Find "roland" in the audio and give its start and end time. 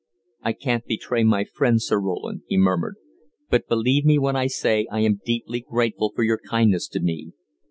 2.01-2.41